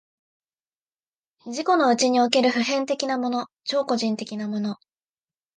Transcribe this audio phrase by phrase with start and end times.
[1.45, 4.77] 自己のうちにおける普遍的なもの、超個人的なもの、